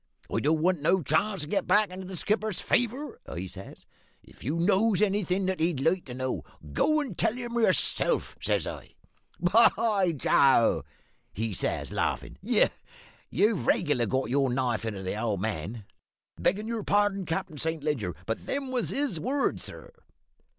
[0.31, 3.85] "`I don't want no chance to get back into the skipper's favour,' I says.
[4.27, 6.43] `If you knows anything that he'd like to know,
[6.73, 8.95] go and tell him yourself,' says I.
[9.39, 10.83] "`Why, Joe,'
[11.33, 15.85] he says, laughin', `you've regular got your knife into the old man,'
[16.41, 19.91] beggin' your pardon, Cap'n Saint Leger, but them was his words, sir."